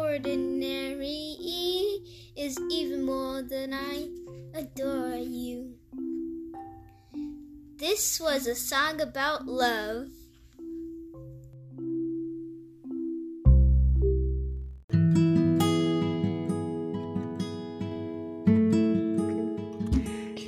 [0.00, 1.36] ordinary
[2.36, 4.08] is even more than I
[4.54, 5.74] adore you.
[7.76, 10.08] This was a song about love.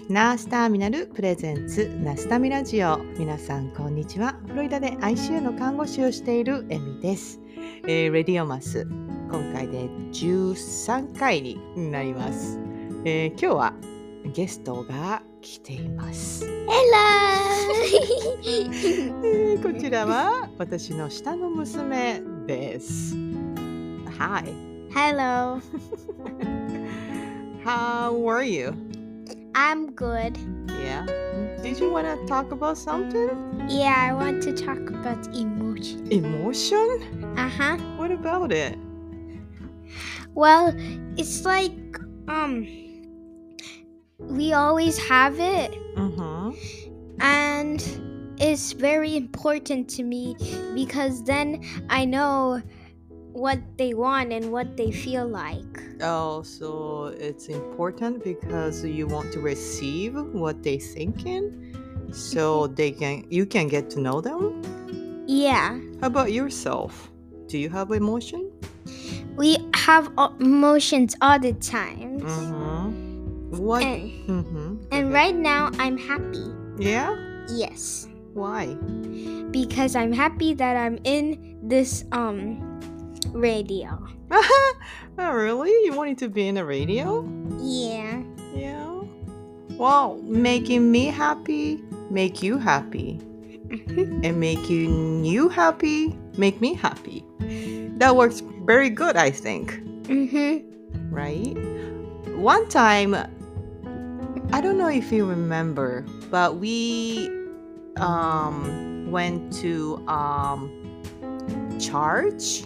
[0.09, 7.41] ナースターミナルプレゼンツナスタミラジオ皆さんこんにちはフロリダで ICU の看護師をしているエミです、
[7.87, 8.87] えーレディオマス
[9.33, 11.59] 今回で13回に
[11.91, 12.59] なります、
[13.07, 13.73] えー今日は
[14.35, 16.69] ゲストが来ています、Hello!
[19.25, 23.17] えーこちらは私の下の娘です
[24.19, 24.45] Hi
[24.95, 25.63] Hello.
[27.65, 28.75] How are you?
[29.55, 30.37] I'm good.
[30.67, 31.07] Yeah
[31.63, 33.31] Did you want to talk about something?
[33.69, 36.07] Yeah, I want to talk about emotion.
[36.13, 37.35] Emotion?
[37.39, 37.79] Uh huh.
[37.97, 38.77] What about it?
[40.35, 40.75] Well,
[41.17, 41.73] it's like,
[42.29, 42.67] um,
[44.19, 47.21] we always have it, Mm-hmm.
[47.21, 50.37] and it's very important to me
[50.75, 52.63] because then I know
[53.33, 55.83] what they want and what they feel like.
[56.01, 61.77] Oh, so it's important because you want to receive what they thinking,
[62.13, 64.63] so they can you can get to know them.
[65.29, 67.11] Yeah, How about yourself?
[67.47, 68.42] Do you have emotion?
[69.37, 72.21] We have emotions all the time.
[72.21, 73.57] Mm-hmm.
[73.59, 73.83] What?
[73.83, 74.77] And, Mm-hmm.
[74.93, 76.45] and right now, I'm happy.
[76.79, 77.17] Yeah.
[77.51, 78.09] Yes.
[78.35, 78.77] Why?
[79.53, 82.57] because I'm happy that I'm in this um
[83.35, 83.99] radio.
[84.33, 85.69] oh, really?
[85.85, 87.29] You wanted to be in a radio?
[87.61, 88.23] Yeah.
[88.55, 89.03] Yeah.
[89.77, 93.21] Well, making me happy, make you happy.
[93.71, 97.25] and making you happy make me happy.
[98.03, 100.65] That works very good, I think, Mhm.
[101.13, 101.57] right?
[102.35, 103.15] One time,
[104.53, 107.31] I don't know if you remember, but we
[107.99, 110.69] um, went to um,
[111.79, 112.65] church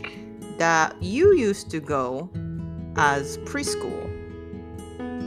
[0.56, 2.30] that you used to go
[2.96, 4.08] as preschool.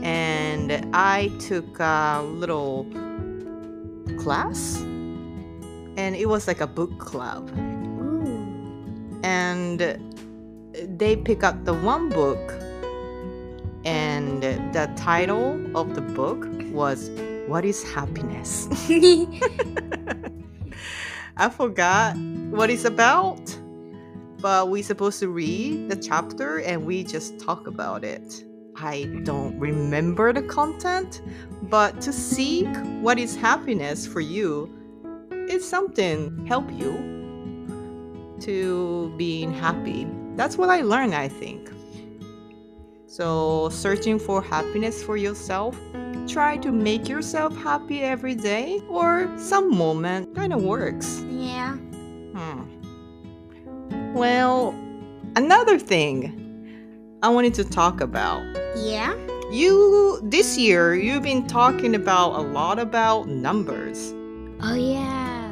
[0.02, 2.84] And I took a little
[4.18, 4.80] class,
[5.96, 7.48] and it was like a book club.
[9.22, 9.80] And
[10.98, 12.38] they pick up the one book
[13.84, 17.10] and the title of the book was
[17.46, 18.68] what is happiness?
[21.36, 23.40] I forgot what it's about
[24.40, 28.44] but we're supposed to read the chapter and we just talk about it.
[28.76, 31.20] I don't remember the content
[31.64, 32.68] but to seek
[33.02, 34.74] what is happiness for you
[35.48, 37.19] is something help you
[38.40, 40.06] to being happy.
[40.36, 41.70] That's what I learned, I think.
[43.06, 45.76] So, searching for happiness for yourself,
[46.28, 51.22] try to make yourself happy every day or some moment kind of works.
[51.28, 51.74] yeah.
[52.34, 52.62] Hmm.
[54.14, 54.74] Well,
[55.36, 58.42] another thing I wanted to talk about.
[58.76, 59.14] Yeah.
[59.50, 64.12] You this year you've been talking about a lot about numbers.
[64.62, 65.48] Oh yeah.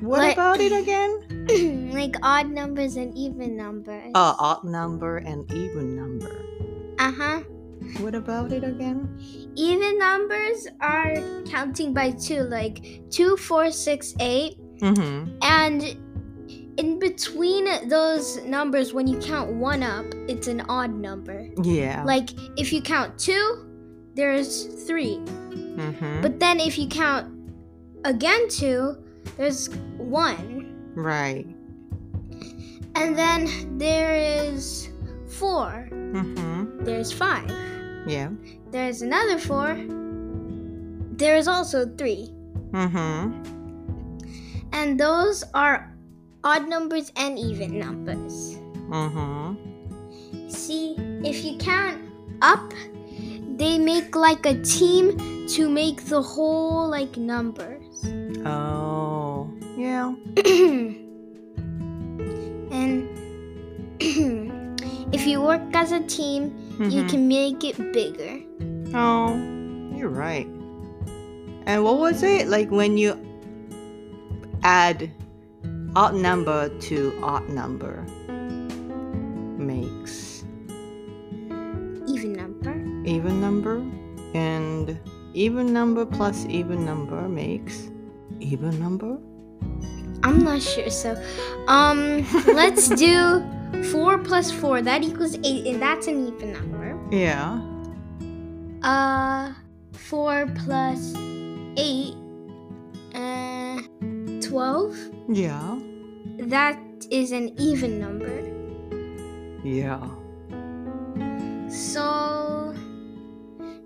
[0.00, 1.22] What What- about it again?
[1.92, 4.10] like odd numbers and even numbers.
[4.14, 6.44] Uh, odd number and even number.
[6.98, 7.40] Uh huh.
[8.00, 9.18] What about it again?
[9.54, 11.14] Even numbers are
[11.46, 15.38] counting by two, like two, four, six, eight, Mm-hmm.
[15.40, 15.96] and
[16.76, 21.48] in between those numbers, when you count one up, it's an odd number.
[21.62, 22.02] Yeah.
[22.04, 22.28] Like
[22.58, 23.64] if you count two,
[24.14, 25.16] there's three.
[25.16, 26.20] mm-hmm.
[26.20, 27.32] But then if you count
[28.04, 28.96] again two,
[29.38, 30.65] there's one.
[30.96, 31.46] Right.
[32.96, 34.88] And then there is
[35.28, 35.88] four.
[35.92, 36.84] Mm-hmm.
[36.84, 37.50] There's five.
[38.06, 38.30] Yeah.
[38.70, 39.76] There's another four.
[41.12, 42.32] There's also three.
[42.72, 43.44] Mm-hmm.
[44.72, 45.94] And those are
[46.42, 48.56] odd numbers and even numbers.
[48.88, 50.48] Mm-hmm.
[50.48, 50.94] See,
[51.24, 52.00] if you count
[52.40, 52.72] up,
[53.56, 58.04] they make like a team to make the whole like numbers.
[58.44, 59.15] Oh.
[59.76, 60.14] Yeah.
[62.72, 63.08] and
[65.12, 67.08] if you work as a team, you Mhm.
[67.10, 68.40] can make it bigger.
[68.94, 69.34] Oh,
[69.94, 70.48] you're right.
[71.66, 73.16] And what was it like when you
[74.62, 75.10] add
[75.94, 78.04] odd number to odd number
[79.58, 80.44] makes
[82.06, 82.74] Even number.
[83.04, 83.82] even number
[84.34, 84.98] and
[85.34, 87.90] even number plus even number makes
[88.40, 89.18] even number?
[90.26, 90.90] I'm not sure.
[90.90, 91.14] So,
[91.68, 93.46] um, let's do
[93.92, 94.82] four plus four.
[94.82, 96.98] That equals eight, and that's an even number.
[97.14, 97.62] Yeah.
[98.82, 99.52] Uh,
[99.92, 101.14] four plus
[101.76, 102.14] eight,
[103.14, 103.80] uh,
[104.40, 104.96] twelve.
[105.28, 105.78] Yeah.
[106.40, 106.78] That
[107.10, 108.34] is an even number.
[109.62, 110.02] Yeah.
[111.70, 112.74] So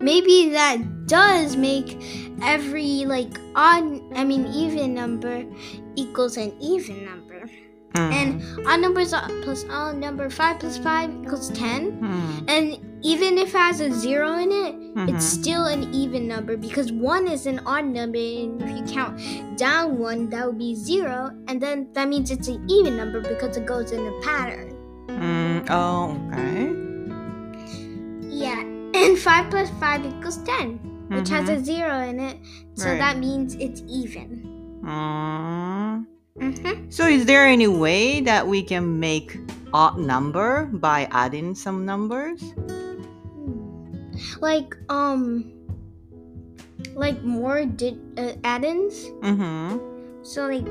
[0.00, 2.00] maybe that does make
[2.42, 5.44] every like odd, I mean even number
[5.96, 7.48] equals an even number.
[7.94, 8.12] Mm.
[8.12, 9.12] And odd numbers
[9.42, 11.98] plus odd number five plus five equals ten.
[12.00, 12.44] Mm.
[12.48, 12.64] And
[13.02, 14.74] even if it has a zero in it,
[15.08, 15.40] it's Mhm.
[15.40, 19.18] still an even number because one is an odd number, and if you count
[19.56, 23.56] down one, that would be zero, and then that means it's an even number because
[23.56, 24.74] it goes in a pattern.
[25.08, 25.66] Mm.
[25.70, 26.70] Oh, okay.
[28.28, 28.60] Yeah,
[28.94, 30.38] and five plus five equals
[31.10, 31.56] ten, which has Mhm.
[31.56, 32.38] a zero in it,
[32.74, 32.98] so Right.
[32.98, 34.46] that means it's even.
[34.86, 36.06] Mm.
[36.38, 36.88] Mm-hmm.
[36.88, 39.36] So, is there any way that we can make
[39.74, 42.40] odd number by adding some numbers?
[44.40, 45.44] Like um,
[46.94, 49.06] like more did uh, add-ins.
[49.20, 49.78] Mm-hmm.
[50.22, 50.68] So like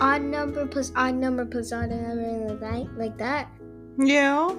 [0.00, 3.48] odd number plus odd number plus odd number like that, like that.
[3.98, 4.50] Yeah.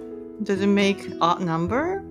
[0.44, 2.04] Does it make odd number?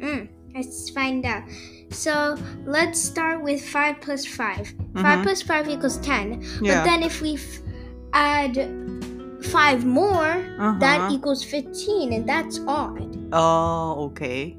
[0.00, 1.44] Mm, let's find out.
[1.92, 5.02] So let's start with five plus 5 Mhm.
[5.02, 6.42] Five plus five equals ten.
[6.60, 6.78] Yeah.
[6.80, 7.60] But then if we f-
[8.12, 8.56] add
[9.42, 10.44] five more,
[10.80, 11.14] that Uh-huh.
[11.14, 13.16] equals fifteen, and that's odd.
[13.32, 14.56] Oh, okay.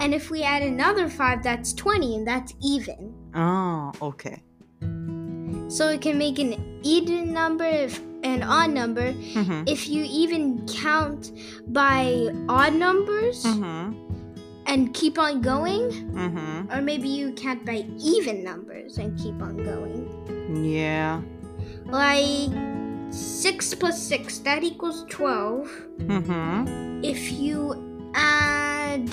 [0.00, 3.12] And if we add another five, that's twenty, and that's even.
[3.34, 4.42] Oh, okay.
[5.68, 9.62] So it can make an even number if an odd number Mm-hmm.
[9.66, 11.32] if you even count
[11.68, 14.05] by odd numbers Mm-hmm.
[14.66, 16.72] And keep on going, Mm-hmm.
[16.72, 20.64] or maybe you count by even numbers and keep on going.
[20.64, 21.22] Yeah.
[21.86, 22.50] Like
[23.12, 25.68] 6 plus 6, that equals 12.
[25.98, 27.04] Mm-hmm.
[27.04, 29.12] If you add.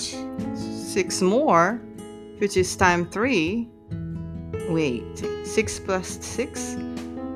[0.56, 1.80] Six more,
[2.38, 3.68] which is time three.
[4.70, 5.02] Wait,
[5.44, 6.76] six plus six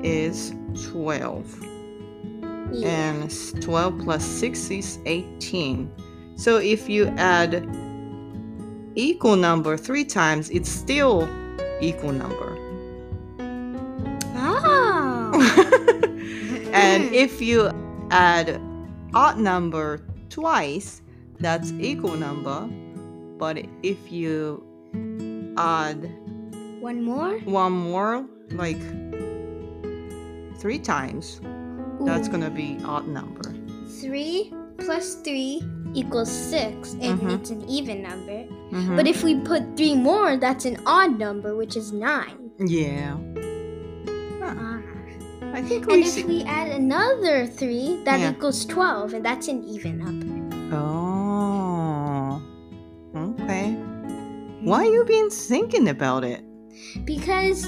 [0.01, 0.53] is
[0.91, 1.45] twelve.
[2.71, 2.87] Yeah.
[3.23, 5.91] and 12 plus 6 is 18.
[6.35, 7.65] So if you add
[8.95, 11.27] equal number three times, it's still
[11.81, 12.57] equal number.
[14.35, 15.31] Oh.
[16.73, 17.69] and if you
[18.11, 18.59] add
[19.13, 21.01] odd number twice,
[21.39, 22.67] that's equal number.
[23.37, 24.63] But if you
[25.57, 26.03] add
[26.81, 27.39] One more?
[27.39, 28.79] one more, like
[30.59, 31.39] three times,
[32.01, 33.55] that's gonna be odd number.
[34.01, 35.61] 3 plus 3
[35.93, 37.35] equals 6, and Mhm.
[37.39, 38.45] it's an even number.
[38.71, 38.95] Mhm.
[38.95, 42.51] But if we put 3 more, that's an odd number, which is 9.
[42.59, 43.15] yeah.
[44.43, 44.81] Ah.
[45.53, 48.31] I think And we if we add another 3, that Yeah.
[48.31, 50.27] equals 12, and that's an even number.
[50.75, 52.41] Oh,
[53.15, 53.73] okay.
[54.61, 56.41] Why you been thinking about it?
[57.05, 57.65] Because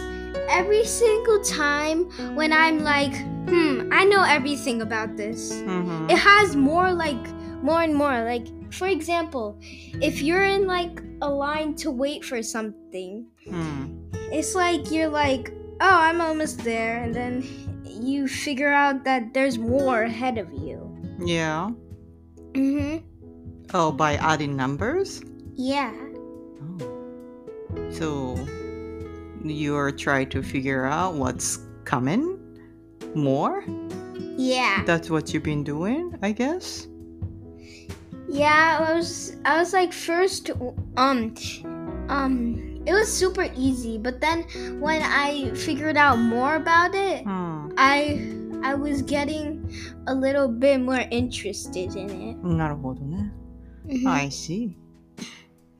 [0.50, 3.16] every single time when I'm like,
[3.50, 6.10] hmm, I know everything about this, Mm-hmm.
[6.10, 7.24] it has more like,
[7.64, 8.24] more and more.
[8.24, 9.58] Like, for example,
[10.02, 13.86] if you're in like a line to wait for something, Hmm.
[14.32, 15.52] it's like you're like,
[15.82, 17.44] oh, I'm almost there, and then
[17.86, 20.78] you figure out that there's more ahead of you.
[21.24, 21.70] Yeah.
[22.54, 23.06] Mm-hmm.
[23.74, 25.22] Oh, by adding numbers.
[25.56, 25.94] Yeah.
[26.80, 27.92] Oh.
[27.92, 28.38] So
[29.44, 32.38] you're trying to figure out what's coming
[33.16, 33.64] more.
[34.38, 34.84] Yeah.
[34.86, 36.88] That's what you've been doing, I guess.
[38.31, 40.51] Yeah, I was I was like first
[40.97, 41.35] um
[42.09, 44.45] um it was super easy, but then
[44.81, 47.71] when I figured out more about it, Hmm.
[47.77, 49.71] I I was getting
[50.07, 52.37] a little bit more interested in it.
[52.43, 53.33] なるほどね。
[53.87, 54.09] Mhm.
[54.09, 54.77] I see.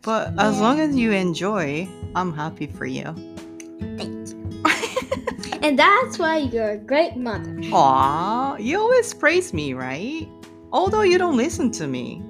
[0.03, 0.63] But as Yeah.
[0.63, 3.03] long as you enjoy, I'm happy for you.
[3.97, 4.37] Thank you.
[5.63, 7.57] and that's why you're a great mother.
[7.73, 10.29] Aw, you always praise me, right?
[10.73, 12.23] Although you don't listen to me.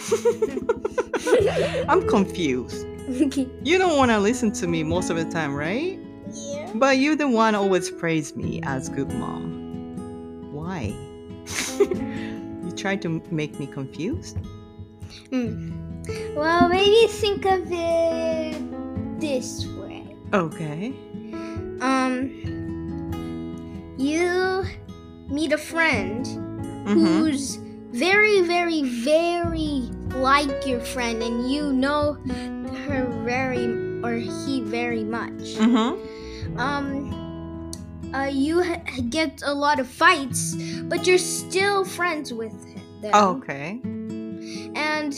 [1.88, 2.86] I'm confused.
[3.64, 5.98] You don't want to listen to me most of the time, right?
[6.32, 6.70] yeah.
[6.74, 10.52] But you're the one always praise me as good mom.
[10.52, 10.94] Why?
[11.80, 14.38] you try to make me confused?
[15.30, 15.72] Hmm.
[16.36, 20.14] Well, maybe think of it this way.
[20.32, 20.92] Okay.
[21.80, 22.30] Um,
[23.98, 24.64] you
[25.28, 26.24] meet a friend
[26.86, 27.00] Mhm.
[27.06, 27.58] who's
[27.92, 32.14] very, very, very like your friend, and you know
[32.86, 33.66] her very
[34.02, 35.56] or he very much.
[35.58, 36.58] Mm-hmm.
[36.58, 37.72] Um,
[38.14, 40.54] uh, you ha- get a lot of fights,
[40.84, 42.52] but you're still friends with
[43.02, 43.14] them.
[43.14, 43.80] Okay.
[44.74, 45.14] And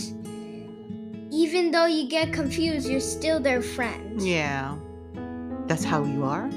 [1.33, 4.21] even though you get confused, you're still their friend.
[4.21, 4.77] Yeah.
[5.67, 6.51] That's how you are?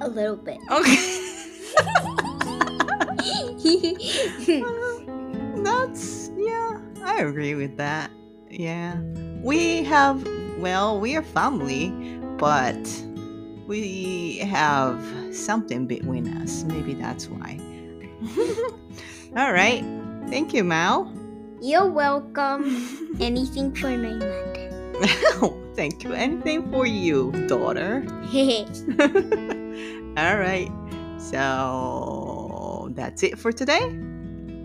[0.00, 0.58] A little bit.
[0.70, 1.24] Okay.
[7.18, 8.12] I agree with that.
[8.48, 9.00] Yeah.
[9.42, 10.24] We have
[10.58, 11.90] well, we are family,
[12.38, 12.78] but
[13.66, 15.02] we have
[15.34, 16.62] something between us.
[16.62, 17.58] Maybe that's why.
[19.36, 19.84] All right.
[20.28, 21.12] Thank you, Mao.
[21.60, 23.16] You're welcome.
[23.18, 25.50] Anything for my mother.
[25.74, 26.12] Thank you.
[26.12, 28.06] Anything for you, daughter.
[30.16, 30.70] All right.
[31.18, 34.07] So that's it for today.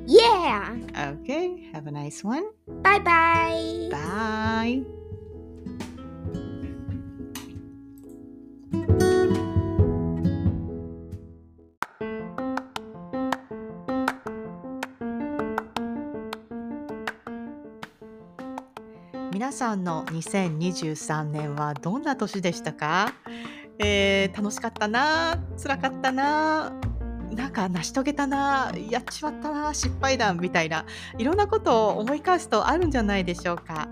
[0.05, 0.75] Yeah.
[1.22, 1.69] Okay.
[1.74, 2.45] Have a nice one.
[2.81, 3.89] Bye bye.
[3.91, 4.83] Bye.
[19.33, 23.13] 皆さんの2023年はどんな年でしたか、
[23.79, 26.82] えー楽しかったな辛かったな
[27.35, 30.85] なんか成し遂げたなやっちまったな失敗談みたいな
[31.17, 33.87] いろんなことを思い返すとあるんじゃないでしょうか。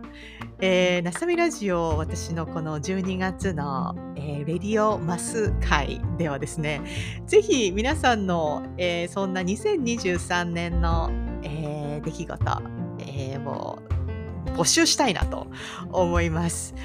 [0.64, 6.82] えー、なさみラジオ私のこの12月の、えーレディオマス会ではですね
[7.26, 11.10] ぜひ皆さんの、えーそんな2023年の、
[11.44, 12.62] えー出来事、
[13.00, 13.80] えーを
[14.56, 15.48] 募集したいなと
[15.92, 16.76] 思います。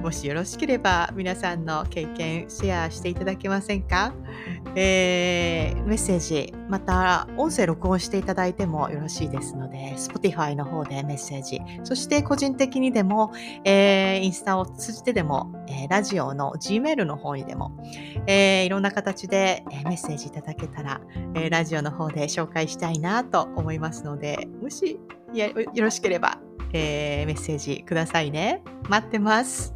[0.00, 4.14] もしよろしければ皆さんの経験シェアしていただけませんか、
[4.74, 13.32] えーメッセージまた音声録音していただいてもよろしいですので Spotify の方でメッセージそして個人的にでも、
[13.64, 17.76] えーインスタを通じてでも、えーラジオの Gmail の方にでも、
[18.26, 21.00] えーいろんな形で、メッセージいただけたら、
[21.34, 24.98] えーラジオの方で紹介したいなと思いますのでもし
[25.34, 26.38] よろしければ、
[26.72, 28.62] えーメッセージくださいね。
[28.88, 29.74] 待ってます。